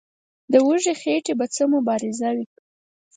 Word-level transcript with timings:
د 0.51 0.53
وږي 0.67 0.93
خېټې 1.01 1.33
به 1.39 1.45
څه 1.55 1.63
مبارزه 1.73 2.29
وي. 2.35 2.45